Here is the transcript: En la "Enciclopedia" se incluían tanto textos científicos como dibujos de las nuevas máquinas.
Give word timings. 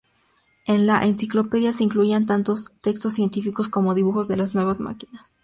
En 0.65 0.87
la 0.87 1.05
"Enciclopedia" 1.05 1.71
se 1.73 1.83
incluían 1.83 2.25
tanto 2.25 2.55
textos 2.81 3.13
científicos 3.13 3.69
como 3.69 3.93
dibujos 3.93 4.27
de 4.27 4.35
las 4.35 4.55
nuevas 4.55 4.79
máquinas. 4.79 5.27